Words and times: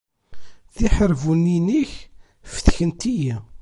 Tiḥerbunin-ik 0.75 1.91
fetkent-iyi. 2.53 3.35